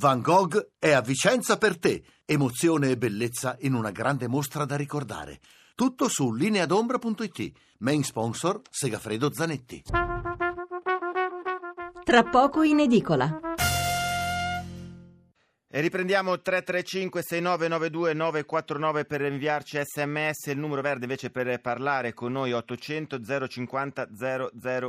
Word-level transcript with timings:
Van 0.00 0.22
Gogh 0.22 0.70
è 0.78 0.92
a 0.92 1.02
Vicenza 1.02 1.58
per 1.58 1.78
te. 1.78 2.02
Emozione 2.24 2.88
e 2.88 2.96
bellezza 2.96 3.54
in 3.60 3.74
una 3.74 3.90
grande 3.90 4.28
mostra 4.28 4.64
da 4.64 4.74
ricordare. 4.74 5.40
Tutto 5.74 6.08
su 6.08 6.32
lineadombra.it. 6.32 7.52
Main 7.80 8.02
sponsor 8.02 8.62
Segafredo 8.70 9.30
Zanetti. 9.30 9.82
Tra 12.02 12.22
poco 12.22 12.62
in 12.62 12.80
edicola. 12.80 13.49
E 15.72 15.80
riprendiamo 15.80 16.40
335 16.40 17.22
6992 17.22 18.12
949 18.12 19.04
per 19.04 19.20
inviarci 19.20 19.78
sms, 19.80 20.46
il 20.46 20.58
numero 20.58 20.82
verde 20.82 21.04
invece 21.04 21.30
per 21.30 21.60
parlare 21.60 22.12
con 22.12 22.32
noi 22.32 22.52
800 22.52 23.20
050 23.46 24.08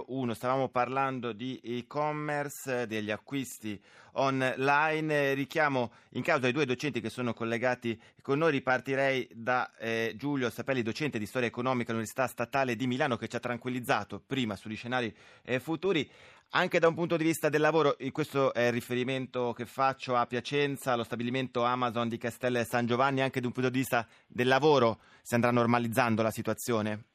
001. 0.03 0.33
Stavamo 0.33 0.69
parlando 0.69 1.33
di 1.33 1.59
e-commerce, 1.63 2.87
degli 2.87 3.11
acquisti 3.11 3.79
online. 4.13 5.35
Richiamo 5.35 5.91
in 6.13 6.23
causa 6.23 6.47
i 6.47 6.51
due 6.51 6.65
docenti 6.65 6.99
che 6.99 7.11
sono 7.11 7.35
collegati 7.35 8.01
con 8.23 8.39
noi. 8.39 8.49
Ripartirei 8.49 9.29
da 9.35 9.71
eh, 9.77 10.15
Giulio 10.17 10.49
Sapelli, 10.49 10.81
docente 10.81 11.19
di 11.19 11.27
storia 11.27 11.47
economica 11.47 11.91
all'Università 11.91 12.25
Statale 12.25 12.75
di 12.75 12.87
Milano, 12.87 13.17
che 13.17 13.27
ci 13.27 13.35
ha 13.35 13.39
tranquillizzato 13.39 14.19
prima 14.25 14.55
sugli 14.55 14.75
scenari 14.75 15.15
eh, 15.43 15.59
futuri. 15.59 16.09
Anche 16.53 16.79
da 16.79 16.89
un 16.89 16.95
punto 16.95 17.15
di 17.15 17.23
vista 17.23 17.47
del 17.47 17.61
lavoro, 17.61 17.95
questo 18.11 18.53
è 18.53 18.65
il 18.65 18.73
riferimento 18.73 19.53
che 19.53 19.63
faccio 19.65 20.15
a 20.15 20.25
Piacenza, 20.25 20.91
allo 20.91 21.05
stabilimento 21.05 21.63
Amazon 21.63 22.09
di 22.09 22.17
Castello 22.17 22.61
San 22.63 22.85
Giovanni, 22.85 23.21
anche 23.21 23.39
da 23.39 23.47
un 23.47 23.53
punto 23.53 23.69
di 23.69 23.77
vista 23.77 24.05
del 24.27 24.49
lavoro 24.49 24.97
si 25.21 25.33
andrà 25.33 25.51
normalizzando 25.51 26.21
la 26.21 26.29
situazione? 26.29 27.05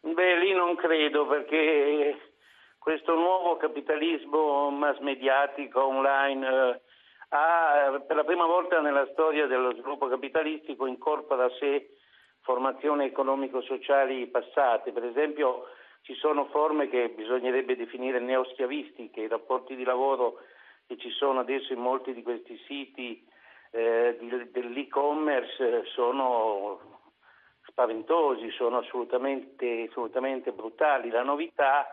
Beh, 0.00 0.38
lì 0.38 0.52
non 0.52 0.76
credo 0.76 1.26
perché 1.26 2.36
questo 2.78 3.16
nuovo 3.16 3.56
capitalismo 3.56 4.70
mass 4.70 5.00
mediatico 5.00 5.84
online 5.84 6.46
eh, 6.46 6.80
ha 7.30 8.00
per 8.06 8.14
la 8.14 8.22
prima 8.22 8.46
volta 8.46 8.80
nella 8.80 9.08
storia 9.10 9.48
dello 9.48 9.72
sviluppo 9.72 10.06
capitalistico 10.06 10.86
incorpora 10.86 11.46
a 11.46 11.52
sé 11.58 11.96
formazioni 12.42 13.06
economico-sociali 13.06 14.28
passate, 14.28 14.92
per 14.92 15.04
esempio 15.04 15.64
ci 16.04 16.14
sono 16.16 16.44
forme 16.46 16.88
che 16.90 17.08
bisognerebbe 17.08 17.76
definire 17.76 18.20
neoschiavistiche, 18.20 19.22
i 19.22 19.28
rapporti 19.28 19.74
di 19.74 19.84
lavoro 19.84 20.36
che 20.86 20.98
ci 20.98 21.08
sono 21.10 21.40
adesso 21.40 21.72
in 21.72 21.80
molti 21.80 22.12
di 22.12 22.22
questi 22.22 22.58
siti 22.66 23.26
eh, 23.70 24.14
di, 24.20 24.50
dell'e-commerce 24.50 25.84
sono 25.86 27.00
spaventosi, 27.68 28.50
sono 28.50 28.78
assolutamente, 28.78 29.86
assolutamente 29.88 30.52
brutali. 30.52 31.08
La 31.08 31.22
novità 31.22 31.88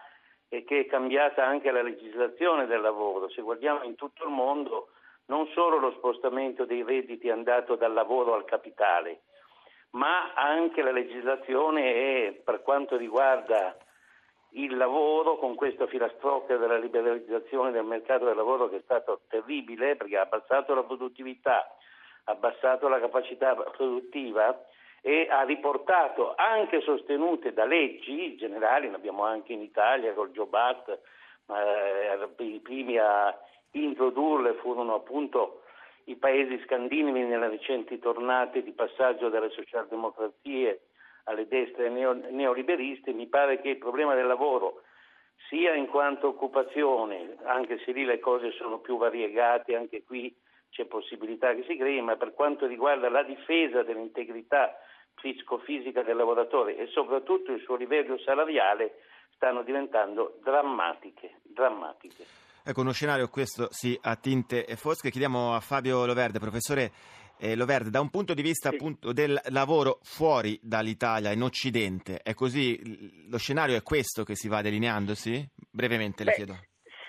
è 0.49 0.65
che 0.65 0.81
è 0.81 0.85
cambiata 0.87 1.45
anche 1.45 1.71
la 1.71 1.81
legislazione 1.81 2.65
del 2.65 2.81
lavoro. 2.81 3.29
Se 3.29 3.41
guardiamo 3.41 3.83
in 3.83 3.95
tutto 3.95 4.25
il 4.25 4.31
mondo, 4.31 4.89
non 5.27 5.47
solo 5.53 5.77
lo 5.77 5.91
spostamento 5.91 6.65
dei 6.65 6.83
redditi 6.83 7.29
è 7.29 7.31
andato 7.31 7.77
dal 7.77 7.93
lavoro 7.93 8.33
al 8.33 8.43
capitale, 8.43 9.21
ma 9.91 10.33
anche 10.33 10.81
la 10.81 10.91
legislazione 10.91 12.27
è, 12.27 12.33
per 12.33 12.61
quanto 12.61 12.97
riguarda 12.97 13.77
il 14.53 14.75
lavoro 14.75 15.37
con 15.37 15.55
questa 15.55 15.87
filastrocca 15.87 16.57
della 16.57 16.77
liberalizzazione 16.77 17.71
del 17.71 17.85
mercato 17.85 18.25
del 18.25 18.35
lavoro 18.35 18.69
che 18.69 18.77
è 18.77 18.81
stato 18.83 19.21
terribile 19.27 19.95
perché 19.95 20.17
ha 20.17 20.21
abbassato 20.21 20.73
la 20.73 20.83
produttività, 20.83 21.75
ha 22.25 22.31
abbassato 22.31 22.87
la 22.87 22.99
capacità 22.99 23.55
produttiva 23.55 24.65
e 25.01 25.27
ha 25.29 25.43
riportato 25.43 26.33
anche 26.35 26.81
sostenute 26.81 27.53
da 27.53 27.65
leggi 27.65 28.35
generali, 28.35 28.89
ne 28.89 28.95
abbiamo 28.95 29.23
anche 29.23 29.53
in 29.53 29.61
Italia 29.61 30.13
col 30.13 30.31
Job 30.31 30.53
Act, 30.53 30.99
eh, 31.47 32.43
i 32.43 32.59
primi 32.59 32.97
a 32.97 33.35
introdurle 33.71 34.53
furono 34.55 34.95
appunto 34.95 35.61
i 36.05 36.15
paesi 36.15 36.61
scandinavi 36.65 37.23
nelle 37.23 37.47
recenti 37.47 37.99
tornate 37.99 38.63
di 38.63 38.71
passaggio 38.71 39.29
delle 39.29 39.49
socialdemocrazie 39.49 40.81
alle 41.25 41.47
destre 41.47 41.89
neoliberiste, 41.89 43.13
mi 43.13 43.27
pare 43.27 43.61
che 43.61 43.69
il 43.69 43.77
problema 43.77 44.15
del 44.15 44.27
lavoro, 44.27 44.81
sia 45.49 45.73
in 45.73 45.87
quanto 45.87 46.27
occupazione, 46.27 47.37
anche 47.43 47.79
se 47.85 47.91
lì 47.91 48.05
le 48.05 48.19
cose 48.19 48.51
sono 48.51 48.79
più 48.79 48.97
variegate, 48.97 49.75
anche 49.75 50.03
qui 50.03 50.33
c'è 50.69 50.85
possibilità 50.85 51.53
che 51.53 51.63
si 51.67 51.75
crei, 51.75 52.01
ma 52.01 52.15
per 52.15 52.33
quanto 52.33 52.65
riguarda 52.65 53.09
la 53.09 53.23
difesa 53.23 53.83
dell'integrità 53.83 54.73
psicofisica 55.15 56.01
del 56.03 56.15
lavoratore 56.15 56.77
e 56.77 56.87
soprattutto 56.87 57.51
il 57.51 57.61
suo 57.61 57.75
livello 57.75 58.17
salariale 58.19 59.01
stanno 59.35 59.63
diventando 59.63 60.37
drammatiche, 60.41 61.39
drammatiche. 61.43 62.25
Ecco, 62.63 62.81
uno 62.81 62.93
scenario 62.93 63.27
questo 63.27 63.67
sì 63.71 63.97
a 64.03 64.15
tinte 64.15 64.63
fosche. 64.75 65.09
Chiediamo 65.09 65.55
a 65.55 65.59
Fabio 65.59 66.05
Loverde, 66.05 66.39
professore 66.39 66.91
eh, 67.41 67.55
Loverde, 67.55 67.89
da 67.89 67.99
un 67.99 68.11
punto 68.11 68.35
di 68.35 68.43
vista 68.43 68.69
sì. 68.69 68.75
appunto 68.75 69.11
del 69.11 69.39
lavoro 69.49 69.97
fuori 70.03 70.59
dall'Italia, 70.61 71.31
in 71.31 71.41
Occidente, 71.41 72.19
è 72.21 72.35
così? 72.35 73.27
Lo 73.29 73.39
scenario 73.39 73.75
è 73.75 73.81
questo 73.81 74.23
che 74.23 74.35
si 74.35 74.47
va 74.47 74.61
delineando, 74.61 75.15
sì? 75.15 75.43
Brevemente 75.71 76.23
le 76.23 76.33
chiedo. 76.33 76.53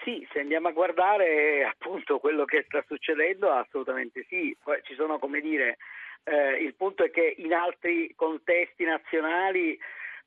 Sì, 0.03 0.27
se 0.33 0.41
andiamo 0.41 0.69
a 0.69 0.73
guardare 0.73 1.65
appunto 1.65 2.19
quello 2.19 2.47
che 2.47 2.65
sta 2.67 2.83
succedendo, 2.89 3.51
assolutamente 3.51 4.25
sì. 4.29 4.57
Poi 4.63 4.81
ci 4.85 4.95
sono, 4.95 5.19
come 5.19 5.41
dire, 5.41 5.77
eh, 6.25 6.63
il 6.63 6.75
punto 6.77 7.05
è 7.05 7.11
che 7.11 7.35
in 7.37 7.53
altri 7.53 8.13
contesti 8.17 8.85
nazionali 8.85 9.79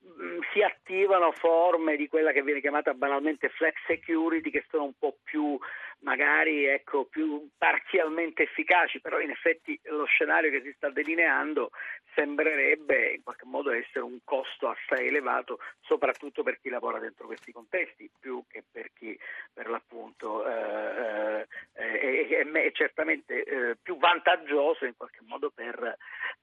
Mm, 0.05 0.39
si 0.53 0.61
attivano 0.61 1.31
forme 1.31 1.95
di 1.95 2.07
quella 2.07 2.31
che 2.31 2.43
viene 2.43 2.61
chiamata 2.61 2.93
banalmente 2.93 3.49
flex 3.49 3.73
security 3.87 4.51
che 4.51 4.63
sono 4.69 4.83
un 4.83 4.93
po' 4.97 5.17
più 5.23 5.57
magari 5.99 6.65
ecco, 6.65 7.05
più 7.05 7.47
parzialmente 7.57 8.43
efficaci, 8.43 9.01
però 9.01 9.19
in 9.19 9.29
effetti 9.29 9.79
lo 9.83 10.05
scenario 10.05 10.51
che 10.51 10.61
si 10.61 10.73
sta 10.75 10.89
delineando 10.89 11.71
sembrerebbe 12.15 13.13
in 13.15 13.23
qualche 13.23 13.45
modo 13.45 13.71
essere 13.71 13.99
un 13.99 14.19
costo 14.23 14.69
assai 14.69 15.07
elevato, 15.07 15.59
soprattutto 15.81 16.43
per 16.43 16.59
chi 16.61 16.69
lavora 16.69 16.97
dentro 16.97 17.27
questi 17.27 17.51
contesti, 17.51 18.09
più 18.17 18.43
che 18.47 18.63
per 18.69 18.89
chi 18.93 19.17
per 19.53 19.69
l'appunto 19.69 20.47
eh, 20.47 21.45
eh, 21.73 22.27
è, 22.27 22.45
è, 22.45 22.71
certamente 22.71 23.43
eh, 23.43 23.77
più 23.81 23.97
vantaggioso 23.97 24.85
in 24.85 24.95
qualche 24.95 25.19
modo 25.27 25.51
per, 25.53 25.97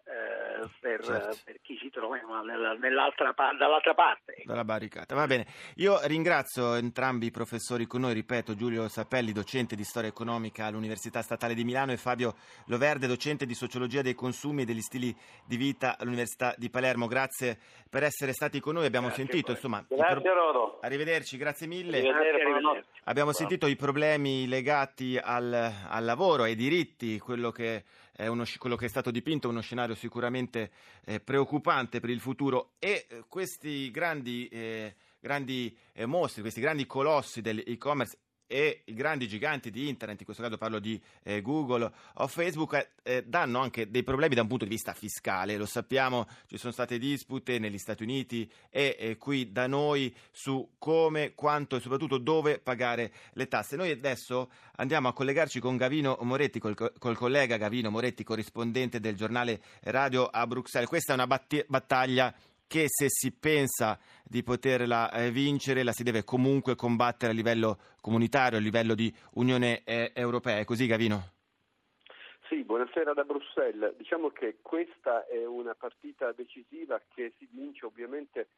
eh, 0.05 0.69
per, 0.81 1.03
certo. 1.03 1.39
per 1.45 1.61
chi 1.63 1.79
si 1.79 1.91
trova 1.91 2.19
nella, 2.43 2.75
nell'altra, 2.75 3.34
dall'altra 3.57 3.95
parte. 3.95 4.43
Dalla 4.45 4.65
barricata. 4.65 5.15
Va 5.15 5.27
bene, 5.27 5.47
io 5.77 5.99
ringrazio 6.07 6.75
entrambi 6.75 7.27
i 7.27 7.31
professori 7.31 7.87
con 7.87 8.03
noi, 8.03 8.13
ripeto, 8.13 8.55
Giulio 8.55 8.89
Sappelli, 8.89 9.33
docente 9.42 9.75
di 9.75 9.82
storia 9.82 10.08
economica 10.08 10.66
all'Università 10.66 11.20
Statale 11.20 11.54
di 11.54 11.64
Milano 11.64 11.91
e 11.91 11.97
Fabio 11.97 12.36
Loverde, 12.66 13.08
docente 13.08 13.44
di 13.44 13.54
sociologia 13.54 14.00
dei 14.00 14.14
consumi 14.14 14.62
e 14.62 14.64
degli 14.64 14.80
stili 14.80 15.14
di 15.44 15.56
vita 15.56 15.98
all'Università 15.98 16.54
di 16.56 16.70
Palermo. 16.70 17.08
Grazie 17.08 17.58
per 17.91 18.04
essere 18.04 18.32
stati 18.32 18.60
con 18.60 18.75
noi, 18.75 18.86
abbiamo 18.86 19.08
grazie 19.08 19.25
sentito 19.26 19.50
insomma... 19.50 19.84
Grazie 19.88 20.20
pro... 20.20 20.34
Rodo. 20.34 20.78
Arrivederci, 20.80 21.36
grazie 21.36 21.66
mille. 21.66 21.98
Arrivederci, 21.98 22.86
abbiamo 23.04 23.32
sentito 23.32 23.66
i 23.66 23.75
problemi 23.75 24.47
legati 24.47 25.19
al, 25.20 25.53
al 25.88 26.04
lavoro, 26.04 26.44
ai 26.44 26.54
diritti, 26.54 27.19
quello 27.19 27.50
che 27.50 27.82
è, 28.12 28.28
uno, 28.28 28.44
quello 28.59 28.76
che 28.76 28.86
è 28.86 28.88
stato 28.88 29.10
dipinto 29.10 29.48
uno 29.48 29.60
scenario 29.60 29.97
sicuramente 29.97 30.70
eh, 31.04 31.19
preoccupante 31.19 31.98
per 31.98 32.10
il 32.10 32.20
futuro 32.20 32.74
e 32.78 33.06
eh, 33.09 33.24
questi 33.28 33.91
grandi, 33.91 34.47
eh, 34.47 34.94
grandi 35.19 35.76
eh, 35.92 36.06
mostri, 36.06 36.42
questi 36.42 36.60
grandi 36.60 36.86
colossi 36.86 37.41
dell'e-commerce 37.41 38.19
e 38.53 38.83
i 38.85 38.93
grandi 38.93 39.27
giganti 39.29 39.71
di 39.71 39.89
internet, 39.89 40.19
in 40.19 40.27
questo 40.27 40.43
caso 40.43 40.59
parlo 40.59 40.79
di 40.79 41.01
eh, 41.23 41.41
Google 41.41 41.91
o 42.17 42.27
Facebook, 42.27 42.75
eh, 42.75 42.89
eh, 43.03 43.25
danno 43.27 43.61
anche 43.61 43.91
dei 43.91 44.03
problemi 44.03 44.35
da 44.35 44.43
un 44.43 44.49
punto 44.49 44.65
di 44.65 44.71
vista 44.71 44.93
fiscale. 44.93 45.57
Lo 45.57 45.65
sappiamo, 45.65 46.29
ci 46.47 46.59
sono 46.59 46.71
state 46.71 46.99
dispute 46.99 47.59
negli 47.59 47.79
Stati 47.79 48.03
Uniti 48.03 48.51
e 48.69 49.17
qui 49.19 49.53
da 49.53 49.67
noi 49.67 50.15
su 50.31 50.73
come, 50.77 51.33
quanto 51.35 51.77
e 51.77 51.81
soprattutto 51.81 52.19
dove 52.19 52.59
pagare 52.59 53.11
le 53.33 53.49
tasse. 53.49 53.77
Noi 53.77 53.91
adesso 53.91 54.51
andiamo 54.77 55.09
a 55.09 55.15
collegarci 55.15 55.59
con 55.59 55.79
Gavino 55.79 56.19
Moretti, 56.21 56.59
col, 56.59 56.75
col 56.99 57.17
collega 57.17 57.57
Gavino 57.57 57.89
Moretti, 57.89 58.22
corrispondente 58.22 59.01
del 59.01 59.16
giornale 59.16 59.63
Radio 59.84 60.27
a 60.27 60.47
Bruxelles. 60.47 60.91
Questa 60.91 61.13
è 61.13 61.15
una 61.15 61.27
battaglia 61.27 62.34
che 62.72 62.86
se 62.89 63.10
si 63.10 63.33
pensa 63.33 63.98
di 64.24 64.42
poterla 64.42 65.13
eh, 65.13 65.30
vincere 65.30 65.83
la 65.83 65.92
si 65.92 66.03
deve 66.03 66.24
comunque 66.24 66.74
combattere 66.74 67.33
a 67.33 67.34
livello 67.34 67.77
comunitario, 68.01 68.57
a 68.57 68.63
livello 68.63 68.95
di 68.95 69.13
Unione 69.34 69.83
eh, 69.84 70.13
Europea. 70.15 70.57
È 70.57 70.65
così 70.65 70.86
Gavino? 70.86 71.33
Sì, 72.48 72.65
buonasera 72.65 73.13
da 73.13 73.24
Bruxelles. 73.24 73.95
Diciamo 73.98 74.30
che 74.30 74.57
questa 74.63 75.27
è 75.27 75.45
una 75.45 75.74
partita 75.74 76.33
decisiva 76.33 76.98
che 77.13 77.34
si 77.36 77.47
vince 77.51 77.84
ovviamente 77.84 78.48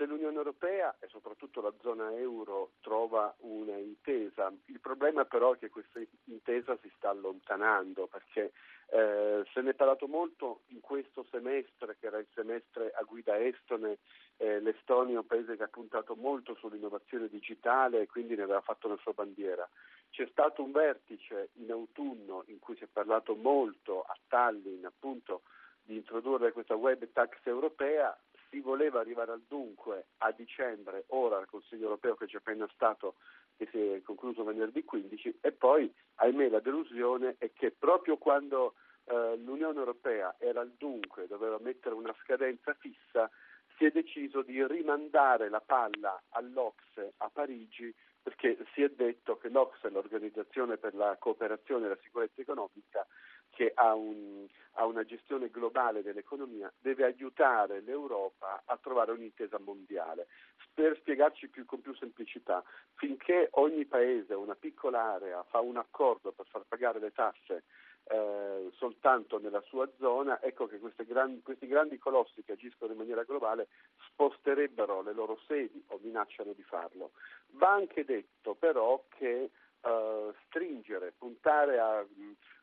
se 0.00 0.06
l'Unione 0.06 0.36
Europea 0.36 0.96
e 0.98 1.08
soprattutto 1.08 1.60
la 1.60 1.74
zona 1.82 2.16
euro 2.16 2.70
trova 2.80 3.34
una 3.40 3.76
intesa. 3.76 4.50
Il 4.66 4.80
problema 4.80 5.26
però 5.26 5.52
è 5.52 5.58
che 5.58 5.68
questa 5.68 6.00
intesa 6.24 6.78
si 6.80 6.90
sta 6.96 7.10
allontanando 7.10 8.06
perché 8.06 8.52
eh, 8.92 9.44
se 9.52 9.60
ne 9.60 9.70
è 9.70 9.74
parlato 9.74 10.08
molto 10.08 10.62
in 10.68 10.80
questo 10.80 11.26
semestre, 11.30 11.98
che 12.00 12.06
era 12.06 12.16
il 12.16 12.26
semestre 12.32 12.92
a 12.94 13.02
guida 13.02 13.38
estone, 13.38 13.98
eh, 14.38 14.60
l'Estonia 14.60 15.16
è 15.16 15.18
un 15.18 15.26
paese 15.26 15.58
che 15.58 15.64
ha 15.64 15.68
puntato 15.68 16.14
molto 16.14 16.54
sull'innovazione 16.54 17.28
digitale 17.28 18.00
e 18.00 18.06
quindi 18.06 18.34
ne 18.34 18.44
aveva 18.44 18.62
fatto 18.62 18.88
la 18.88 18.96
sua 19.02 19.12
bandiera. 19.12 19.68
C'è 20.08 20.26
stato 20.30 20.62
un 20.62 20.72
vertice 20.72 21.50
in 21.56 21.70
autunno 21.70 22.44
in 22.46 22.58
cui 22.58 22.74
si 22.76 22.84
è 22.84 22.88
parlato 22.90 23.34
molto 23.34 24.00
a 24.00 24.16
Tallinn 24.28 24.82
appunto 24.86 25.42
di 25.82 25.96
introdurre 25.96 26.52
questa 26.52 26.74
web 26.74 27.06
tax 27.12 27.36
europea, 27.44 28.16
si 28.50 28.60
voleva 28.60 29.00
arrivare 29.00 29.32
al 29.32 29.42
dunque 29.46 30.08
a 30.18 30.32
dicembre, 30.32 31.04
ora 31.08 31.38
al 31.38 31.46
Consiglio 31.46 31.84
europeo 31.84 32.16
che 32.16 32.26
c'è 32.26 32.36
appena 32.36 32.68
stato 32.74 33.14
che 33.56 33.68
si 33.70 33.78
è 33.78 34.02
concluso 34.02 34.44
venerdì 34.44 34.84
15 34.84 35.38
e 35.40 35.52
poi 35.52 35.92
ahimè 36.16 36.48
la 36.48 36.60
delusione 36.60 37.36
è 37.38 37.52
che 37.52 37.70
proprio 37.70 38.16
quando 38.16 38.74
eh, 39.04 39.36
l'Unione 39.36 39.78
Europea 39.78 40.34
era 40.38 40.60
al 40.60 40.72
dunque, 40.76 41.26
doveva 41.26 41.58
mettere 41.60 41.94
una 41.94 42.14
scadenza 42.22 42.74
fissa, 42.74 43.30
si 43.76 43.84
è 43.84 43.90
deciso 43.90 44.42
di 44.42 44.64
rimandare 44.66 45.48
la 45.48 45.60
palla 45.60 46.20
all'Ocse 46.30 47.14
a 47.18 47.30
Parigi 47.30 47.94
perché 48.22 48.58
si 48.74 48.82
è 48.82 48.90
detto 48.90 49.38
che 49.38 49.48
l'Ocse, 49.48 49.88
l'Organizzazione 49.88 50.76
per 50.76 50.94
la 50.94 51.16
cooperazione 51.18 51.86
e 51.86 51.88
la 51.88 51.98
sicurezza 52.02 52.40
economica, 52.40 53.06
che 53.50 53.72
ha, 53.74 53.94
un, 53.94 54.46
ha, 54.72 54.84
una 54.86 55.04
gestione 55.04 55.50
globale 55.50 56.02
dell'economia, 56.02 56.72
deve 56.78 57.04
aiutare 57.04 57.80
l'Europa 57.80 58.62
a 58.64 58.78
trovare 58.80 59.12
un'intesa 59.12 59.58
mondiale. 59.58 60.28
Per 60.72 60.96
spiegarci 60.98 61.48
più, 61.48 61.64
con 61.66 61.80
più 61.80 61.94
semplicità, 61.94 62.62
finché 62.94 63.48
ogni 63.52 63.84
paese, 63.84 64.34
una 64.34 64.54
piccola 64.54 65.02
area, 65.02 65.42
fa 65.44 65.60
un 65.60 65.76
accordo 65.76 66.32
per 66.32 66.46
far 66.46 66.64
pagare 66.66 67.00
le 67.00 67.12
tasse 67.12 67.64
eh, 68.04 68.70
soltanto 68.76 69.38
nella 69.38 69.60
sua 69.62 69.88
zona, 69.98 70.42
ecco 70.42 70.66
che 70.66 70.80
gran, 71.06 71.42
questi 71.42 71.66
grandi 71.66 71.98
colossi 71.98 72.42
che 72.42 72.52
agiscono 72.52 72.92
in 72.92 72.98
maniera 72.98 73.22
globale 73.22 73.68
sposterebbero 74.08 75.02
le 75.02 75.12
loro 75.12 75.38
sedi 75.46 75.82
o 75.88 75.98
minacciano 76.02 76.52
di 76.52 76.62
farlo. 76.62 77.12
Va 77.50 77.72
anche 77.72 78.04
detto 78.04 78.54
però 78.54 79.04
che 79.08 79.50
eh, 79.80 80.34
stringere, 80.46 81.12
puntare 81.16 81.78
a 81.78 82.04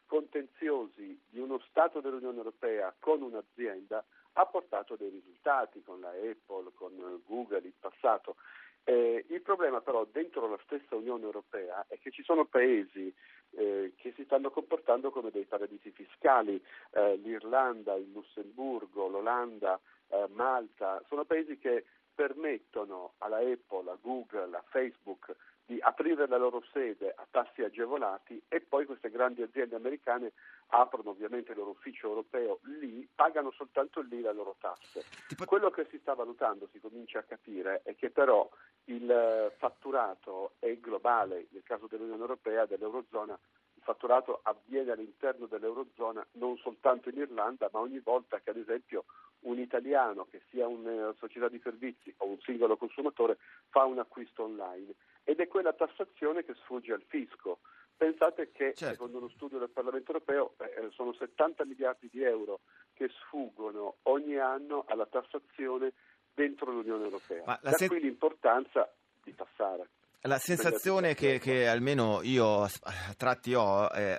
contenziosi 0.08 1.20
di 1.30 1.40
uno 1.40 1.60
Stato 1.70 2.02
dell'Unione 2.02 2.38
Europea 2.38 2.94
con 3.00 3.22
un'azienda 3.22 4.04
ha 4.34 4.46
portato 4.46 4.96
dei 4.96 5.10
risultati 5.10 5.84
con 5.84 6.00
la 6.00 6.10
Apple, 6.10 6.72
con 6.74 7.22
Google 7.26 7.62
in 7.66 7.74
passato. 7.80 8.36
Eh, 8.84 9.26
il 9.28 9.42
problema 9.42 9.82
però 9.82 10.06
dentro 10.06 10.48
la 10.48 10.60
stessa 10.64 10.96
Unione 10.96 11.26
Europea 11.26 11.86
è 11.90 12.00
che 12.00 12.10
ci 12.10 12.24
sono 12.24 12.46
paesi 12.46 13.14
eh, 13.52 13.94
che 13.98 14.14
si 14.16 14.24
stanno 14.24 14.50
comportando 14.50 15.12
come 15.12 15.30
dei 15.30 15.44
paradisi 15.44 15.92
fiscali, 15.92 16.62
eh, 16.92 17.16
l'Irlanda, 17.18 17.96
il 17.96 18.10
Lussemburgo, 18.12 19.08
l'Olanda, 19.08 19.80
eh, 20.08 20.28
Malta, 20.30 21.04
sono 21.08 21.26
paesi 21.26 21.58
che 21.58 21.86
permettono 22.14 23.14
alla 23.18 23.38
Apple, 23.38 23.92
a 23.92 23.98
Google, 24.00 24.56
a 24.56 24.64
Facebook 24.70 25.36
di 25.68 25.78
aprire 25.82 26.28
la 26.28 26.38
loro 26.38 26.64
sede 26.72 27.14
a 27.14 27.28
tassi 27.30 27.62
agevolati 27.62 28.42
e 28.48 28.62
poi 28.62 28.86
queste 28.86 29.10
grandi 29.10 29.42
aziende 29.42 29.76
americane 29.76 30.32
aprono 30.68 31.10
ovviamente 31.10 31.52
il 31.52 31.58
loro 31.58 31.72
ufficio 31.72 32.08
europeo 32.08 32.60
lì, 32.80 33.08
pagano 33.14 33.52
soltanto 33.52 34.00
lì 34.00 34.22
le 34.22 34.32
loro 34.34 34.56
tasse. 34.60 35.04
Quello 35.46 35.70
che 35.70 35.86
si 35.90 36.00
sta 36.00 36.14
valutando, 36.14 36.70
si 36.72 36.80
comincia 36.80 37.20
a 37.20 37.24
capire, 37.24 37.82
è 37.84 37.96
che 37.96 38.10
però 38.10 38.50
il 38.86 39.52
fatturato 39.58 40.54
è 40.60 40.74
globale, 40.78 41.48
nel 41.50 41.64
caso 41.64 41.88
dell'Unione 41.88 42.22
Europea, 42.22 42.66
dell'Eurozona, 42.66 43.38
il 43.74 43.84
fatturato 43.84 44.40
avviene 44.44 44.92
all'interno 44.92 45.48
dell'Eurozona 45.48 46.26
non 46.34 46.56
soltanto 46.58 47.10
in 47.10 47.18
Irlanda, 47.18 47.70
ma 47.74 47.80
ogni 47.80 48.00
volta 48.00 48.40
che 48.40 48.52
ad 48.52 48.58
esempio 48.58 49.04
un 49.42 49.60
italiano, 49.60 50.28
che 50.32 50.42
sia 50.50 50.66
una 50.66 51.14
società 51.18 51.50
di 51.50 51.60
servizi 51.62 52.14
o 52.20 52.28
un 52.28 52.40
singolo 52.40 52.78
consumatore, 52.78 53.38
fa 53.68 53.84
un 53.84 54.00
acquisto 54.00 54.44
online 54.44 54.96
ed 55.28 55.42
è 55.42 55.48
quella 55.50 55.74
tassazione 55.74 56.46
che 56.46 56.54
sfugge 56.54 56.94
al 56.94 57.04
fisco. 57.06 57.60
Pensate 57.98 58.50
che 58.54 58.74
certo. 58.74 58.94
secondo 58.94 59.18
uno 59.18 59.28
studio 59.28 59.60
del 59.60 59.70
Parlamento 59.70 60.14
europeo 60.14 60.54
eh, 60.60 60.88
sono 60.92 61.12
70 61.12 61.66
miliardi 61.66 62.08
di 62.10 62.24
euro 62.24 62.62
che 62.94 63.10
sfuggono 63.10 63.98
ogni 64.04 64.38
anno 64.38 64.86
alla 64.88 65.06
tassazione 65.06 65.92
dentro 66.34 66.72
l'Unione 66.72 67.04
Europea. 67.04 67.44
Ma 67.46 67.60
da 67.62 67.72
sen- 67.74 67.90
qui 67.90 68.00
l'importanza 68.00 68.90
di 69.22 69.36
tassare. 69.36 69.90
La 70.22 70.38
sensazione 70.38 71.14
che, 71.14 71.40
che, 71.40 71.68
almeno 71.68 72.22
io 72.22 72.62
a 72.62 72.70
tratti 73.18 73.54
ho, 73.54 73.86
eh, 73.94 74.18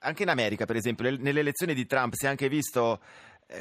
anche 0.00 0.22
in 0.22 0.28
America 0.28 0.66
per 0.66 0.76
esempio, 0.76 1.10
nelle 1.18 1.40
elezioni 1.40 1.74
di 1.74 1.84
Trump 1.84 2.12
si 2.12 2.26
è 2.26 2.28
anche 2.28 2.48
visto 2.48 3.00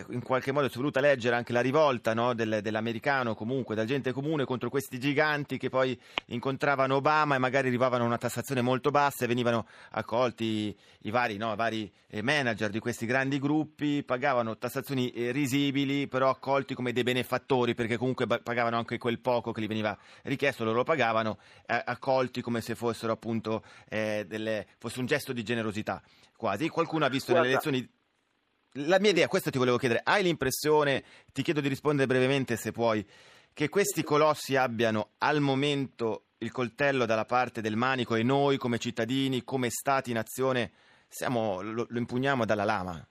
in 0.09 0.21
qualche 0.23 0.51
modo 0.51 0.67
si 0.67 0.75
è 0.75 0.77
voluta 0.77 0.99
leggere 0.99 1.35
anche 1.35 1.53
la 1.53 1.61
rivolta 1.61 2.13
no, 2.13 2.33
del, 2.33 2.59
dell'americano, 2.61 3.35
comunque 3.35 3.75
da 3.75 3.85
gente 3.85 4.11
comune 4.11 4.45
contro 4.45 4.69
questi 4.69 4.99
giganti 4.99 5.57
che 5.57 5.69
poi 5.69 5.99
incontravano 6.27 6.95
Obama 6.95 7.35
e 7.35 7.37
magari 7.37 7.67
arrivavano 7.67 8.03
a 8.03 8.07
una 8.07 8.17
tassazione 8.17 8.61
molto 8.61 8.91
bassa 8.91 9.25
e 9.25 9.27
venivano 9.27 9.67
accolti 9.91 10.75
i 11.01 11.11
vari, 11.11 11.37
no, 11.37 11.55
vari 11.55 11.91
eh, 12.07 12.21
manager 12.21 12.69
di 12.69 12.79
questi 12.79 13.05
grandi 13.05 13.39
gruppi, 13.39 14.03
pagavano 14.03 14.57
tassazioni 14.57 15.11
eh, 15.11 15.31
risibili, 15.31 16.07
però 16.07 16.29
accolti 16.29 16.73
come 16.73 16.93
dei 16.93 17.03
benefattori 17.03 17.73
perché 17.73 17.97
comunque 17.97 18.25
pagavano 18.27 18.77
anche 18.77 18.97
quel 18.97 19.19
poco 19.19 19.51
che 19.51 19.61
gli 19.61 19.67
veniva 19.67 19.97
richiesto, 20.23 20.63
loro 20.63 20.77
lo 20.77 20.83
pagavano, 20.83 21.37
accolti 21.65 22.41
come 22.41 22.61
se 22.61 22.75
fossero 22.75 23.11
appunto 23.11 23.63
eh, 23.89 24.25
delle, 24.27 24.67
fosse 24.77 24.99
un 24.99 25.05
gesto 25.05 25.33
di 25.33 25.43
generosità 25.43 26.01
quasi. 26.35 26.69
Qualcuno 26.69 27.05
ha 27.05 27.09
visto 27.09 27.31
Guarda. 27.31 27.47
nelle 27.47 27.61
elezioni 27.61 28.01
la 28.73 28.99
mia 28.99 29.11
idea, 29.11 29.27
questo 29.27 29.49
ti 29.49 29.57
volevo 29.57 29.77
chiedere, 29.77 30.01
hai 30.03 30.23
l'impressione, 30.23 31.03
ti 31.31 31.43
chiedo 31.43 31.61
di 31.61 31.67
rispondere 31.67 32.07
brevemente 32.07 32.55
se 32.55 32.71
puoi, 32.71 33.05
che 33.53 33.69
questi 33.69 34.03
colossi 34.03 34.55
abbiano 34.55 35.11
al 35.19 35.39
momento 35.41 36.25
il 36.39 36.51
coltello 36.51 37.05
dalla 37.05 37.25
parte 37.25 37.61
del 37.61 37.75
manico 37.75 38.15
e 38.15 38.23
noi 38.23 38.57
come 38.57 38.79
cittadini, 38.79 39.43
come 39.43 39.69
stati, 39.69 40.11
nazione, 40.11 40.71
siamo, 41.07 41.61
lo, 41.61 41.85
lo 41.87 41.97
impugniamo 41.97 42.45
dalla 42.45 42.63
lama? 42.63 43.07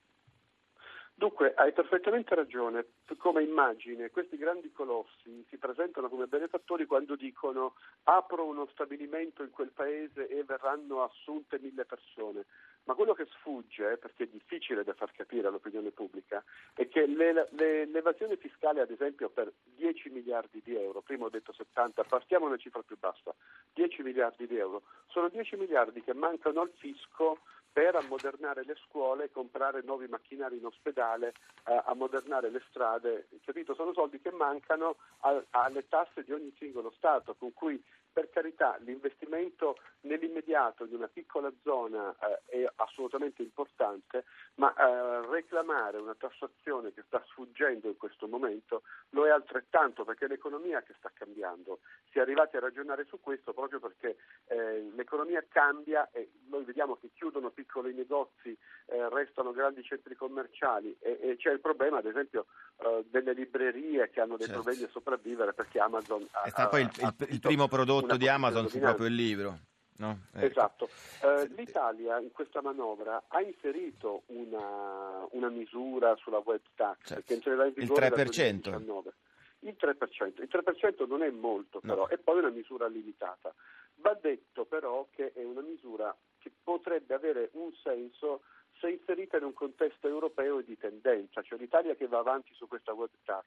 Dunque, 1.22 1.54
hai 1.54 1.72
perfettamente 1.72 2.34
ragione. 2.34 2.84
Come 3.16 3.44
immagine, 3.44 4.10
questi 4.10 4.36
grandi 4.36 4.72
colossi 4.72 5.46
si 5.48 5.56
presentano 5.56 6.08
come 6.08 6.26
benefattori 6.26 6.84
quando 6.84 7.14
dicono 7.14 7.74
apro 8.02 8.44
uno 8.44 8.66
stabilimento 8.72 9.44
in 9.44 9.50
quel 9.50 9.70
paese 9.70 10.26
e 10.26 10.42
verranno 10.42 11.04
assunte 11.04 11.60
mille 11.60 11.84
persone. 11.84 12.46
Ma 12.86 12.94
quello 12.94 13.14
che 13.14 13.26
sfugge, 13.26 13.98
perché 13.98 14.24
è 14.24 14.26
difficile 14.26 14.82
da 14.82 14.94
far 14.94 15.12
capire 15.12 15.46
all'opinione 15.46 15.92
pubblica, 15.92 16.42
è 16.74 16.88
che 16.88 17.06
le, 17.06 17.46
le, 17.50 17.86
l'evasione 17.86 18.36
fiscale, 18.36 18.80
ad 18.80 18.90
esempio, 18.90 19.28
per 19.28 19.52
10 19.76 20.10
miliardi 20.10 20.60
di 20.60 20.75
euro, 20.75 21.02
prima 21.02 21.26
ho 21.26 21.30
detto 21.30 21.52
70, 21.52 22.02
partiamo 22.02 22.46
una 22.46 22.56
cifra 22.56 22.82
più 22.82 22.98
bassa, 22.98 23.32
10 23.75 24.02
miliardi 24.02 24.48
di 24.48 24.56
euro, 24.56 24.82
sono 25.06 25.28
10 25.28 25.54
miliardi 25.54 26.02
che 26.02 26.14
mancano 26.14 26.62
al 26.62 26.72
fisco 26.78 27.38
per 27.72 27.96
ammodernare 27.96 28.64
le 28.64 28.76
scuole, 28.86 29.30
comprare 29.30 29.82
nuovi 29.82 30.06
macchinari 30.06 30.58
in 30.58 30.66
ospedale, 30.66 31.32
eh, 31.66 31.82
ammodernare 31.87 32.50
le 32.50 32.62
strade, 32.68 33.28
capito? 33.44 33.75
Sono 33.75 33.94
soldi 33.94 34.20
che 34.20 34.30
mancano 34.30 34.97
a, 35.20 35.42
alle 35.50 35.88
tasse 35.88 36.23
di 36.23 36.32
ogni 36.32 36.54
singolo 36.58 36.92
Stato, 36.94 37.35
con 37.35 37.52
cui 37.54 37.82
per 38.12 38.28
carità 38.31 38.76
l'investimento 38.81 39.76
nell'immediato 40.02 40.85
di 40.85 40.95
una 40.95 41.09
piccola 41.09 41.50
zona 41.62 42.14
eh, 42.47 42.64
è 42.64 42.73
assolutamente 42.76 43.42
importante, 43.42 44.25
ma 44.54 44.73
eh, 44.75 45.26
reclamare 45.31 45.99
una 45.99 46.14
tassazione 46.14 46.92
che 46.92 47.02
sta 47.07 47.23
sfuggendo 47.28 47.88
in 47.88 47.97
questo 47.97 48.26
momento 48.26 48.83
lo 49.11 49.26
è 49.26 49.31
altrettanto 49.31 50.04
perché 50.04 50.26
l'economia 50.26 50.83
che 50.83 50.95
sta 50.99 51.11
cambiando. 51.12 51.81
Si 52.11 52.19
è 52.19 52.21
arrivati 52.21 52.57
a 52.57 52.61
ragionare 52.61 53.07
su 53.09 53.21
questo 53.21 53.52
proprio 53.52 53.81
perché 53.81 54.16
eh, 54.47 54.90
l'economia 54.95 55.45
cambia 55.49 56.09
e 56.12 56.31
noi 56.49 56.64
vediamo 56.64 56.97
che 56.97 57.11
chiudono 57.14 57.50
piccoli 57.50 57.95
negozi, 57.95 58.57
eh, 58.87 59.09
restano 59.09 59.52
grandi 59.52 59.83
centri 59.83 60.14
commerciali 60.14 60.95
e, 61.00 61.19
e, 61.21 61.37
c'è 61.37 61.50
il 61.50 61.61
problema 61.61 61.99
ad 61.99 62.07
esempio 62.07 62.47
eh, 62.78 63.04
delle 63.09 63.33
librerie 63.33 64.11
che 64.11 64.21
hanno 64.21 64.37
dei 64.37 64.47
certo. 64.47 64.62
problemi 64.62 64.87
a 64.87 64.90
sopravvivere 64.90 65.54
perché 65.54 65.78
Amazon 65.78 66.26
ha... 66.33 66.42
E 66.45 66.50
sta 66.50 66.69
poi 66.69 66.83
il, 66.83 66.90
il, 66.97 67.14
il 67.31 67.40
primo 67.40 67.69
prodotto 67.69 68.01
di 68.16 68.28
Amazon 68.28 68.68
fu 68.68 68.78
proprio 68.78 69.06
il 69.06 69.14
libro. 69.14 69.59
No? 69.97 70.18
Ecco. 70.35 70.47
Esatto. 70.47 70.88
Eh, 71.23 71.47
L'Italia 71.54 72.18
in 72.18 72.32
questa 72.32 72.61
manovra 72.61 73.25
ha 73.28 73.40
inserito 73.40 74.23
una, 74.26 75.26
una 75.30 75.49
misura 75.49 76.16
sulla 76.16 76.42
web 76.44 76.61
tax 76.75 76.99
certo. 77.04 77.23
che 77.25 77.35
entrerà 77.35 77.66
in 77.66 77.73
vigore 77.75 78.06
il 78.06 78.12
3%. 78.12 78.16
dal 78.16 78.25
2019. 78.25 79.12
Il 79.61 79.76
3%. 79.78 80.42
Il 80.42 80.49
3% 80.50 81.06
non 81.06 81.23
è 81.23 81.30
molto 81.30 81.78
però, 81.78 81.94
no. 81.94 82.09
è 82.09 82.18
poi 82.18 82.38
una 82.38 82.50
misura 82.50 82.88
limitata. 82.88 83.54
Va 83.97 84.18
detto 84.21 84.64
però 84.64 85.06
che 85.12 85.32
è 85.35 85.44
una 85.44 85.61
misura 85.61 86.16
che 86.38 86.50
potrebbe 86.62 87.14
avere 87.14 87.50
un 87.52 87.73
senso 87.80 88.42
se 88.80 88.90
inserita 88.90 89.37
in 89.37 89.44
un 89.44 89.52
contesto 89.52 90.09
europeo 90.09 90.59
e 90.59 90.64
di 90.64 90.76
tendenza, 90.76 91.42
cioè 91.42 91.56
l'Italia 91.59 91.94
che 91.94 92.09
va 92.09 92.18
avanti 92.18 92.52
su 92.54 92.66
questa 92.66 92.92
web 92.92 93.11
tax 93.25 93.44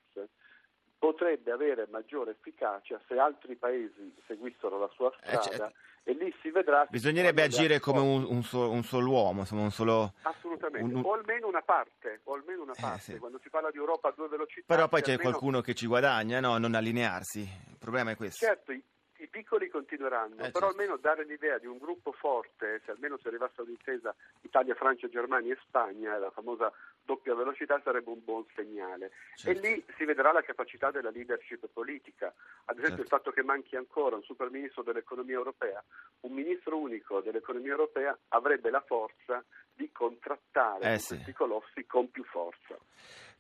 potrebbe 0.98 1.52
avere 1.52 1.88
maggiore 1.90 2.32
efficacia 2.32 3.00
se 3.08 3.18
altri 3.18 3.56
paesi 3.56 4.14
seguissero 4.28 4.80
la 4.80 4.90
sua 4.96 5.12
strada 5.18 5.40
eh, 5.40 5.44
certo. 5.44 5.74
e 6.04 6.14
lì 6.14 6.34
si 6.42 6.50
vedrà... 6.50 6.86
Bisognerebbe 6.90 7.44
agire 7.44 7.80
come 7.80 8.00
un, 8.00 8.26
un, 8.28 8.44
solo, 8.44 8.72
un, 8.72 8.84
solo, 8.84 9.12
uomo, 9.12 9.42
insomma, 9.42 9.62
un 9.62 9.72
solo... 9.72 10.14
Assolutamente, 10.24 10.94
un... 10.94 11.04
o 11.04 11.14
almeno 11.14 11.48
una 11.48 11.62
parte, 11.62 12.22
o 12.24 12.34
almeno 12.34 12.64
una 12.64 12.74
eh, 12.74 12.82
parte. 12.82 12.98
Eh, 12.98 13.14
sì. 13.14 13.18
quando 13.18 13.40
si 13.42 13.50
parla 13.50 13.72
di 13.72 13.78
Europa 13.78 14.10
a 14.10 14.14
due 14.16 14.28
velocità... 14.28 14.74
Però 14.74 14.88
poi 14.88 15.02
c'è 15.02 15.12
almeno... 15.12 15.30
qualcuno 15.30 15.62
che 15.62 15.74
ci 15.76 15.88
guadagna, 15.88 16.40
no? 16.40 16.58
non 16.58 16.74
allinearsi, 16.74 17.40
il 17.40 17.78
problema 17.78 18.12
è 18.12 18.16
questo. 18.16 18.46
Certo, 18.46 18.72
i, 19.18 19.28
piccoli 19.28 19.70
continueranno, 19.70 20.36
Eh, 20.36 20.52
però 20.52 20.68
certo. 20.68 20.68
almeno 20.68 20.98
dare 20.98 21.24
l'idea 21.26 21.58
di 21.58 21.68
un 21.68 21.78
gruppo 21.78 22.12
forte, 22.12 22.82
se 22.86 22.92
almeno 22.92 23.18
si 23.18 23.28
arrivasse 23.28 23.62
ad 23.62 23.68
un'intesa 23.68 24.14
Italia, 24.42 24.76
Francia, 24.76 25.08
Germania 25.08 25.54
e 25.54 25.60
Spagna, 25.62 26.18
la 26.18 26.32
famosa 26.32 26.72
doppia 27.04 27.36
velocità 27.36 27.80
sarebbe 27.84 28.10
un 28.10 28.24
buon 28.24 28.46
segnale. 28.56 29.12
Certo. 29.36 29.60
E 29.60 29.70
lì 29.70 29.86
si 29.98 30.06
vedrà 30.06 30.32
la 30.32 30.42
capacità 30.42 30.92
della 30.92 31.12
leadership 31.12 31.68
politica. 31.72 32.34
Ad 32.66 32.78
esempio 32.78 32.98
Certo. 32.98 33.02
il 33.02 33.08
fatto 33.08 33.32
che 33.32 33.44
manchi 33.44 33.76
ancora 33.76 34.16
un 34.16 34.24
super 34.24 34.50
ministro 34.50 34.84
dell'economia 34.84 35.36
europea, 35.36 35.84
un 36.22 36.32
ministro 36.34 36.78
unico 36.78 37.22
dell'economia 37.22 37.72
europea 37.72 38.18
avrebbe 38.30 38.70
la 38.70 38.82
forza 38.82 39.44
di 39.74 39.92
contrattare 39.92 40.94
Eh 40.94 41.00
sì. 41.00 41.16
questi 41.16 41.34
colossi 41.34 41.86
con 41.86 42.10
più 42.10 42.24
forza. 42.24 42.78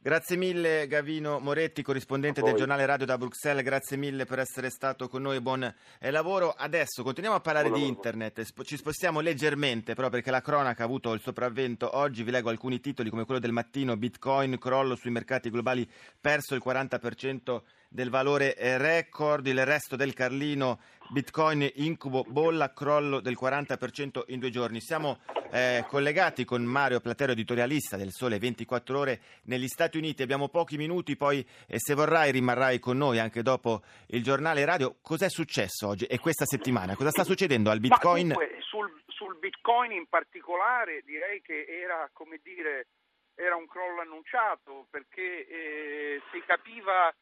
Grazie 0.05 0.38
mille 0.38 0.85
Gavino 0.85 1.39
Moretti, 1.39 1.81
corrispondente 1.81 2.43
del 2.43 2.53
giornale 2.53 2.85
radio 2.85 3.07
da 3.07 3.17
Bruxelles, 3.17 3.63
grazie 3.63 3.97
mille 3.97 4.25
per 4.25 4.38
essere 4.38 4.69
stato 4.69 5.07
con 5.07 5.24
noi, 5.24 5.41
buon 5.41 5.63
eh, 5.63 6.12
lavoro. 6.12 6.51
Adesso 6.51 7.01
continuiamo 7.01 7.35
a 7.35 7.41
parlare 7.41 7.69
Buon 7.69 7.79
di 7.79 7.88
lavoro. 7.88 8.07
internet, 8.07 8.63
ci 8.65 8.77
spostiamo 8.77 9.19
leggermente 9.19 9.95
però 9.95 10.09
perché 10.09 10.29
la 10.29 10.41
cronaca 10.41 10.83
ha 10.83 10.85
avuto 10.85 11.12
il 11.13 11.21
sopravvento 11.21 11.97
oggi, 11.97 12.21
vi 12.21 12.29
leggo 12.29 12.50
alcuni 12.50 12.79
titoli 12.79 13.09
come 13.09 13.25
quello 13.25 13.39
del 13.39 13.51
mattino, 13.51 13.97
Bitcoin, 13.97 14.59
crollo 14.59 14.95
sui 14.95 15.09
mercati 15.09 15.50
globali, 15.50 15.89
perso 16.21 16.53
il 16.53 16.62
40% 16.63 17.62
del 17.95 18.09
valore 18.09 18.53
record, 18.77 19.47
il 19.47 19.65
resto 19.65 19.95
del 19.95 20.13
Carlino, 20.13 20.79
Bitcoin 21.11 21.67
incubo, 21.75 22.23
bolla, 22.27 22.73
crollo 22.73 23.21
del 23.21 23.37
40% 23.39 24.23
in 24.27 24.39
due 24.39 24.49
giorni. 24.49 24.81
Siamo 24.81 25.21
eh, 25.49 25.85
collegati 25.87 26.43
con 26.43 26.61
Mario 26.63 26.99
Platero, 26.99 27.31
editorialista 27.31 27.95
del 27.95 28.11
Sole 28.11 28.37
24 28.37 28.99
Ore 28.99 29.21
negli 29.43 29.67
Stati 29.67 29.97
Uniti. 29.97 30.21
Abbiamo 30.21 30.49
pochi 30.49 30.75
minuti, 30.75 31.15
poi 31.15 31.47
eh, 31.67 31.79
se 31.79 31.93
vorrai 31.93 32.31
rimarrai 32.31 32.79
con 32.79 32.97
noi 32.97 33.17
anche 33.17 33.41
dopo 33.41 33.81
il 34.07 34.21
giornale 34.21 34.65
radio. 34.65 34.97
Cos'è 35.01 35.29
successo 35.29 35.87
oggi 35.87 36.03
e 36.03 36.19
questa 36.19 36.45
settimana? 36.45 36.97
Cosa 36.97 37.11
sta 37.11 37.23
succedendo 37.23 37.69
al 37.69 37.79
Bitcoin? 37.79 38.27
Dunque, 38.27 38.57
sul, 38.59 38.91
sul 39.07 39.37
Bitcoin 39.39 39.93
in 39.93 40.07
particolare 40.09 41.01
direi 41.05 41.41
che 41.41 41.65
era, 41.65 42.09
come 42.11 42.41
dire, 42.43 42.87
era 43.35 43.55
un 43.55 43.67
crollo 43.67 44.01
annunciato 44.01 44.87
perché 44.89 45.47
eh, 45.47 46.21
si 46.33 46.43
capiva 46.45 47.13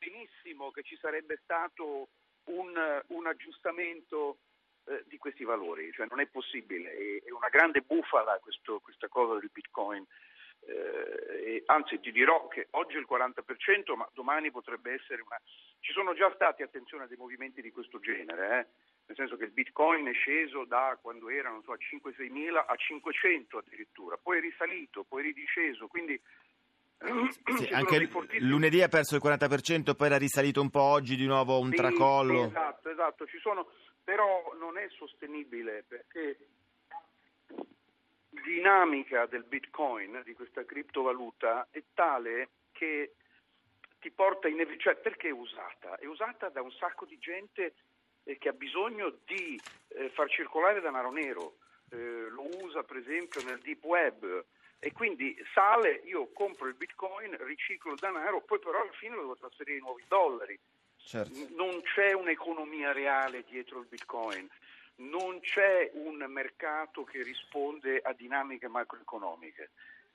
benissimo 0.00 0.70
che 0.70 0.82
ci 0.82 0.96
sarebbe 0.96 1.38
stato 1.42 2.08
un, 2.44 3.02
un 3.08 3.26
aggiustamento 3.26 4.38
eh, 4.86 5.04
di 5.06 5.18
questi 5.18 5.44
valori, 5.44 5.92
cioè 5.92 6.06
non 6.08 6.20
è 6.20 6.26
possibile, 6.26 6.90
è, 6.90 7.22
è 7.24 7.30
una 7.30 7.50
grande 7.50 7.82
bufala 7.82 8.38
questo- 8.38 8.80
questa 8.80 9.08
cosa 9.08 9.38
del 9.38 9.50
Bitcoin. 9.52 10.04
Eh, 10.62 11.62
anzi 11.66 12.00
ti 12.00 12.12
dirò 12.12 12.48
che 12.48 12.68
oggi 12.72 12.96
è 12.96 12.98
il 12.98 13.06
40%, 13.08 13.94
ma 13.94 14.08
domani 14.12 14.50
potrebbe 14.50 14.92
essere 14.92 15.22
una... 15.22 15.40
Ci 15.80 15.92
sono 15.92 16.14
già 16.14 16.30
stati, 16.34 16.62
attenzione, 16.62 17.06
dei 17.06 17.16
movimenti 17.16 17.62
di 17.62 17.70
questo 17.70 17.98
genere, 18.00 18.58
eh? 18.58 18.66
nel 19.06 19.16
senso 19.16 19.36
che 19.36 19.44
il 19.44 19.52
Bitcoin 19.52 20.06
è 20.06 20.12
sceso 20.12 20.64
da 20.64 20.98
quando 21.00 21.28
era, 21.30 21.58
so, 21.64 21.72
a 21.72 21.78
5-6 21.78 22.30
mila 22.30 22.66
a 22.66 22.76
500 22.76 23.58
addirittura, 23.58 24.16
poi 24.18 24.38
è 24.38 24.40
risalito, 24.40 25.04
poi 25.04 25.20
è 25.20 25.24
ridisceso, 25.24 25.86
quindi... 25.88 26.20
Sì, 27.56 27.68
anche 27.72 28.10
lunedì 28.40 28.82
ha 28.82 28.88
perso 28.88 29.14
il 29.16 29.22
40%, 29.24 29.94
poi 29.94 30.06
era 30.06 30.18
risalito 30.18 30.60
un 30.60 30.68
po' 30.68 30.82
oggi 30.82 31.16
di 31.16 31.24
nuovo 31.26 31.58
un 31.58 31.70
Sì, 31.70 31.76
tracollo. 31.76 32.42
sì, 32.42 32.48
esatto, 32.48 32.90
esatto, 32.90 33.26
ci 33.26 33.38
sono, 33.38 33.68
però 34.04 34.54
non 34.58 34.76
è 34.76 34.86
sostenibile 34.90 35.82
perché 35.88 36.36
la 37.46 38.40
dinamica 38.44 39.24
del 39.26 39.44
Bitcoin, 39.44 40.20
di 40.24 40.34
questa 40.34 40.64
criptovaluta, 40.66 41.68
è 41.70 41.82
tale 41.94 42.50
che 42.72 43.14
ti 43.98 44.10
porta 44.10 44.48
in 44.48 44.62
cioè 44.78 44.96
perché 44.96 45.28
è 45.28 45.32
usata? 45.32 45.96
È 45.96 46.04
usata 46.06 46.50
da 46.50 46.60
un 46.60 46.70
sacco 46.72 47.06
di 47.06 47.18
gente 47.18 47.74
eh, 48.24 48.36
che 48.36 48.50
ha 48.50 48.52
bisogno 48.52 49.16
di 49.24 49.58
eh, 49.88 50.10
far 50.10 50.28
circolare 50.28 50.80
denaro 50.80 51.10
nero, 51.10 51.56
Eh, 51.92 52.28
lo 52.30 52.44
usa 52.62 52.84
per 52.84 52.98
esempio 52.98 53.42
nel 53.42 53.58
deep 53.58 53.82
web 53.84 54.44
e 54.82 54.92
quindi 54.92 55.36
sale, 55.52 56.00
io 56.06 56.32
compro 56.32 56.66
il 56.66 56.74
bitcoin, 56.74 57.36
riciclo 57.44 57.92
il 57.92 57.98
denaro, 57.98 58.40
poi 58.40 58.58
però 58.58 58.80
alla 58.80 58.90
fine 58.92 59.14
lo 59.14 59.20
devo 59.20 59.36
trasferire 59.36 59.76
in 59.76 59.84
nuovi 59.84 60.02
dollari. 60.08 60.58
Certo. 60.96 61.34
Non 61.54 61.82
c'è 61.82 62.12
un'economia 62.12 62.92
reale 62.92 63.44
dietro 63.44 63.80
il 63.80 63.86
bitcoin, 63.86 64.48
non 64.96 65.40
c'è 65.40 65.90
un 65.94 66.24
mercato 66.28 67.04
che 67.04 67.22
risponde 67.22 68.00
a 68.02 68.14
dinamiche 68.14 68.68
macroeconomiche. 68.68 69.70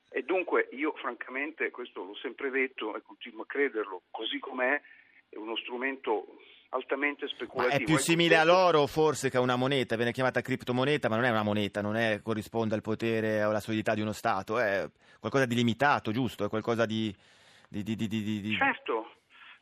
E 0.09 0.23
dunque 0.23 0.67
io 0.71 0.93
francamente, 0.93 1.69
questo 1.69 2.03
l'ho 2.03 2.15
sempre 2.15 2.49
detto 2.49 2.95
e 2.95 3.01
continuo 3.03 3.43
a 3.43 3.47
crederlo, 3.47 4.03
così 4.09 4.39
com'è, 4.39 4.81
è 5.29 5.35
uno 5.35 5.55
strumento 5.57 6.39
altamente 6.75 7.25
Ma 7.25 7.31
speculativo. 7.31 7.75
è 7.81 7.83
più 7.83 7.97
simile 7.97 8.35
all'oro 8.35 8.85
forse 8.87 9.29
che 9.29 9.37
a 9.37 9.41
una 9.41 9.55
moneta, 9.55 9.95
viene 9.95 10.11
chiamata 10.11 10.41
criptomoneta, 10.41 11.09
ma 11.09 11.15
non 11.15 11.25
è 11.25 11.29
una 11.29 11.43
moneta, 11.43 11.81
non 11.81 11.95
è- 11.95 12.21
corrisponde 12.21 12.75
al 12.75 12.81
potere 12.81 13.43
o 13.43 13.49
alla 13.49 13.59
solidità 13.59 13.93
di 13.93 14.01
uno 14.01 14.11
Stato, 14.11 14.59
è 14.59 14.87
qualcosa 15.19 15.45
di 15.45 15.55
limitato, 15.55 16.11
giusto? 16.11 16.45
È 16.45 16.49
qualcosa 16.49 16.85
di... 16.85 17.13
di- 17.67 17.83
di- 17.83 17.95
di- 17.95 18.55
Certo. 18.55 19.09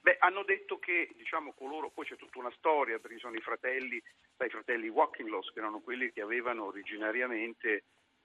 Beh, 0.02 0.18
hanno 0.20 0.44
detto 0.44 0.80
che, 0.80 1.10
diciamo, 1.16 1.54
coloro, 1.54 1.90
poi 1.90 2.06
c'è 2.06 2.18
tutta 2.18 2.40
una 2.40 2.52
storia, 2.58 3.00
perché 3.00 3.20
sono 3.20 3.36
i 3.38 3.42
fratelli, 3.42 4.02
sai, 4.36 4.48
i 4.48 4.50
fratelli 4.50 4.90
Watkins, 4.90 5.50
che 5.54 5.60
erano 5.60 5.80
quelli 5.80 6.12
che 6.12 6.20
avevano 6.22 6.66
originariamente 6.66 7.84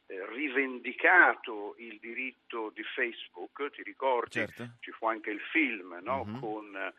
eh, 0.08 0.26
rivendicato 0.34 1.74
il 1.78 1.98
diritto 2.00 2.70
di 2.74 2.82
Facebook, 2.82 3.70
ti 3.70 3.82
ricordi? 3.84 4.30
Certo. 4.32 4.68
Ci 4.80 4.90
fu 4.90 5.06
anche 5.06 5.30
il 5.30 5.40
film, 5.52 5.98
no? 6.02 6.24
Mhm. 6.24 6.40
Con 6.40 6.92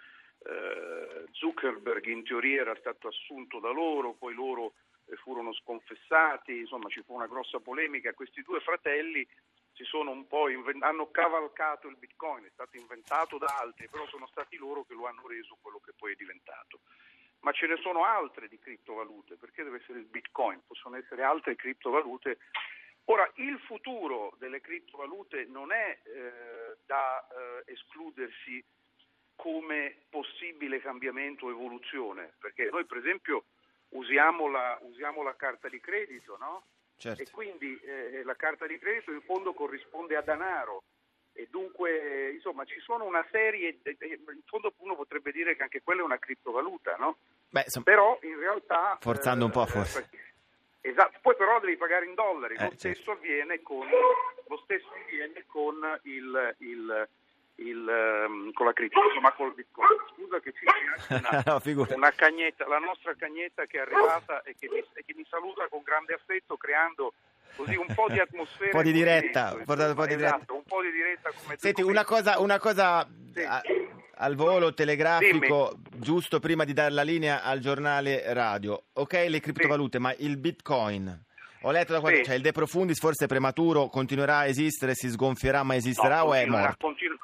Zuckerberg, 1.31 2.05
in 2.05 2.23
teoria 2.23 2.61
era 2.61 2.75
stato 2.75 3.07
assunto 3.07 3.59
da 3.59 3.71
loro, 3.71 4.13
poi 4.13 4.33
loro 4.33 4.73
eh, 5.05 5.15
furono 5.17 5.53
sconfessati, 5.53 6.59
insomma 6.59 6.89
ci 6.89 7.01
fu 7.03 7.13
una 7.13 7.27
grossa 7.27 7.59
polemica. 7.59 8.13
Questi 8.13 8.41
due 8.41 8.59
fratelli 8.59 9.27
si 9.73 9.83
sono 9.83 10.11
un 10.11 10.27
po' 10.27 10.49
inven- 10.49 10.83
hanno 10.83 11.09
cavalcato 11.11 11.87
il 11.87 11.97
bitcoin, 11.97 12.45
è 12.45 12.49
stato 12.51 12.77
inventato 12.77 13.37
da 13.37 13.57
altri, 13.59 13.87
però 13.87 14.05
sono 14.07 14.27
stati 14.27 14.57
loro 14.57 14.83
che 14.83 14.93
lo 14.93 15.05
hanno 15.07 15.25
reso 15.27 15.57
quello 15.61 15.79
che 15.79 15.93
poi 15.97 16.13
è 16.13 16.15
diventato. 16.15 16.81
Ma 17.41 17.53
ce 17.53 17.67
ne 17.67 17.77
sono 17.77 18.03
altre 18.03 18.49
di 18.49 18.59
criptovalute, 18.59 19.37
perché 19.37 19.63
deve 19.63 19.77
essere 19.77 19.99
il 19.99 20.07
bitcoin, 20.07 20.61
possono 20.67 20.97
essere 20.97 21.23
altre 21.23 21.55
criptovalute. 21.55 22.37
Ora, 23.05 23.29
il 23.35 23.57
futuro 23.59 24.35
delle 24.37 24.59
criptovalute 24.59 25.45
non 25.45 25.71
è 25.71 25.99
eh, 26.03 26.77
da 26.85 27.25
eh, 27.25 27.71
escludersi 27.71 28.63
come 29.39 29.95
possibile 30.09 30.81
cambiamento 30.81 31.45
o 31.45 31.49
evoluzione, 31.49 32.33
perché 32.41 32.67
noi 32.69 32.83
per 32.85 32.97
esempio 32.97 33.45
usiamo 33.91 34.49
la, 34.49 34.77
usiamo 34.81 35.23
la 35.23 35.33
carta 35.35 35.69
di 35.69 35.79
credito, 35.79 36.35
no? 36.37 36.63
Certo. 36.99 37.21
e 37.21 37.29
quindi 37.31 37.79
eh, 37.79 38.23
la 38.25 38.35
carta 38.35 38.67
di 38.67 38.77
credito 38.77 39.11
in 39.13 39.21
fondo 39.21 39.53
corrisponde 39.53 40.17
a 40.17 40.21
denaro 40.21 40.83
e 41.31 41.47
dunque 41.49 42.27
eh, 42.27 42.31
insomma 42.31 42.65
ci 42.65 42.77
sono 42.81 43.05
una 43.05 43.25
serie, 43.31 43.79
eh, 43.81 43.95
eh, 43.97 44.19
in 44.25 44.41
fondo 44.45 44.73
uno 44.79 44.95
potrebbe 44.97 45.31
dire 45.31 45.55
che 45.55 45.63
anche 45.63 45.81
quella 45.81 46.01
è 46.01 46.03
una 46.03 46.19
criptovaluta, 46.19 46.97
no? 46.97 47.19
Beh, 47.49 47.61
insomma, 47.61 47.85
Però 47.85 48.19
in 48.23 48.37
realtà... 48.37 48.97
Forzando 48.99 49.45
un 49.45 49.51
po', 49.51 49.63
eh, 49.63 49.67
forse. 49.67 50.09
eh, 50.11 50.27
Esatto, 50.89 51.19
poi 51.21 51.35
però 51.37 51.59
devi 51.61 51.77
pagare 51.77 52.05
in 52.05 52.13
dollari, 52.15 52.55
Eh, 52.55 52.63
lo, 52.65 52.71
stesso 52.75 53.11
avviene 53.11 53.61
con, 53.61 53.87
lo 53.87 54.57
stesso 54.63 54.89
avviene 54.93 55.45
con 55.47 55.77
il, 56.03 56.55
il- 56.59 57.09
il, 57.55 57.89
con 58.53 58.65
la 58.65 58.73
cripto, 58.73 58.99
insomma 59.07 59.31
col 59.33 59.53
bitcoin. 59.53 59.87
Scusa 60.15 60.39
che 60.39 60.51
ci 60.53 60.59
sia 60.65 61.17
anche 61.17 61.45
una, 61.73 61.95
una 61.95 62.11
cagnetta, 62.11 62.67
la 62.67 62.79
nostra 62.79 63.13
cagnetta 63.15 63.65
che 63.65 63.77
è 63.77 63.81
arrivata 63.81 64.41
e 64.43 64.55
che 64.59 64.67
mi, 64.69 64.77
e 64.79 65.03
che 65.05 65.13
mi 65.15 65.25
saluta 65.29 65.67
con 65.69 65.81
grande 65.83 66.13
affetto 66.13 66.57
creando 66.57 67.13
così 67.55 67.75
un 67.75 67.87
po' 67.93 68.07
di 68.09 68.19
atmosfera. 68.21 68.71
Un 68.77 68.77
po' 68.77 68.83
di 68.83 68.91
diretta, 68.91 69.55
portate 69.65 69.89
un 69.89 69.95
po' 69.95 70.05
di 70.05 70.15
diretta. 70.15 70.35
esatto, 70.35 70.55
un 70.55 70.63
po' 70.63 70.81
di 70.81 70.91
diretta 70.91 71.31
come 71.41 71.55
Senti, 71.57 71.81
una 71.81 72.03
cosa, 72.05 72.39
una 72.39 72.59
cosa 72.59 73.07
Sì. 73.33 73.41
a- 73.43 73.61
al 74.21 74.35
volo 74.35 74.73
telegrafico, 74.73 75.77
giusto 75.95 76.39
prima 76.39 76.65
di 76.65 76.73
dare 76.73 76.91
la 76.91 77.03
linea 77.03 77.41
al 77.41 77.59
giornale 77.59 78.33
radio. 78.33 78.83
Ok, 78.93 79.13
le 79.27 79.39
criptovalute, 79.39 79.97
ma 79.97 80.13
il 80.17 80.35
bitcoin. 80.37 81.25
Ho 81.63 81.71
letto 81.71 81.93
da 81.93 81.99
qualche 82.01 82.19
Sì. 82.19 82.25
cioè 82.25 82.35
il 82.35 82.41
De 82.41 82.51
Profundis 82.51 82.99
forse 82.99 83.25
è 83.25 83.27
prematuro, 83.27 83.87
continuerà 83.87 84.39
a 84.39 84.45
esistere, 84.47 84.93
si 84.93 85.09
sgonfierà, 85.09 85.63
ma 85.63 85.75
esisterà 85.75 86.17
No, 86.17 86.23
o 86.27 86.33
è 86.33 86.45
morto? 86.45 86.75
continu- 86.79 87.17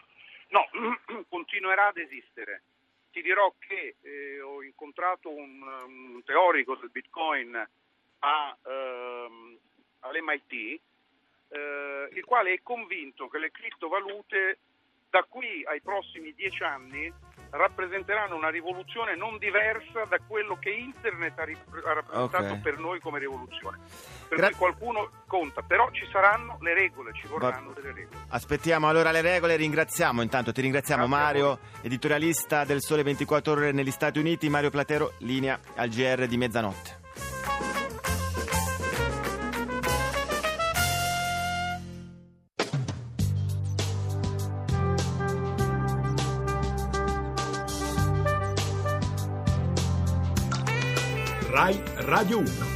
no, 0.56 0.70
continuerà 1.28 1.88
ad 1.88 1.98
esistere. 1.98 2.64
Ti 3.12 3.22
dirò 3.22 3.54
che 3.60 3.96
eh, 4.02 4.42
ho 4.42 4.64
incontrato 4.64 5.30
un, 5.30 5.62
un 5.62 6.24
teorico 6.24 6.76
del 6.76 6.90
Bitcoin 6.90 7.56
a, 8.20 8.58
ehm, 8.66 9.58
all'MIT, 10.00 10.82
eh, 11.50 12.10
il 12.12 12.26
quale 12.26 12.54
è 12.54 12.60
convinto 12.62 13.28
che 13.28 13.38
le 13.38 13.52
criptovalute 13.52 14.60
da 15.10 15.26
qui 15.28 15.64
ai 15.70 15.82
prossimi 15.82 16.34
dieci 16.36 16.64
anni 16.64 17.12
rappresenteranno 17.52 18.36
una 18.36 18.50
rivoluzione 18.50 19.16
non 19.16 19.38
diversa 19.38 20.04
da 20.10 20.18
quello 20.28 20.58
che 20.60 20.72
internet 20.72 21.40
ha, 21.40 21.44
rip- 21.46 21.86
ha 21.86 21.94
rappresentato 21.94 22.54
Ok. 22.54 22.60
per 22.62 22.80
noi 22.80 23.00
come 23.00 23.20
rivoluzione. 23.20 23.78
Per 24.28 24.38
Gra- 24.38 24.48
cui 24.48 24.58
qualcuno 24.58 25.10
conta, 25.28 25.62
però 25.62 25.90
ci 25.92 26.06
saranno 26.12 26.58
le 26.62 26.74
regole, 26.74 27.14
ci 27.14 27.28
vorranno 27.28 27.72
delle 27.72 27.94
regole. 27.94 28.26
Aspettiamo 28.30 28.90
allora 28.90 29.12
le 29.12 29.22
regole, 29.22 29.56
ringraziamo 29.56 30.22
intanto, 30.22 30.52
ti 30.52 30.62
ringraziamo 30.62 31.08
Grazie 31.08 31.24
Mario, 31.24 31.60
editorialista 31.82 32.66
del 32.66 32.82
Sole 32.82 33.04
24 33.04 33.52
Ore 33.54 33.72
negli 33.72 33.92
Stati 33.92 34.20
Uniti, 34.20 34.50
Mario 34.50 34.70
Platero, 34.70 35.14
linea 35.20 35.58
al 35.76 35.88
GR 35.90 36.28
di 36.28 36.38
mezzanotte. 36.38 37.04
Rai 51.56 51.80
Radio 52.00 52.40
1. 52.40 52.75